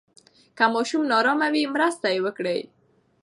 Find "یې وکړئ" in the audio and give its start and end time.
2.15-2.59